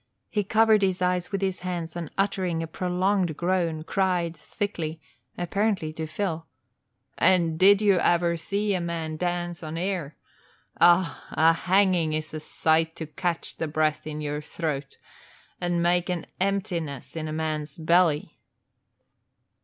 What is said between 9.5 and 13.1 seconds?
on air! Ah, a hanging is a sight to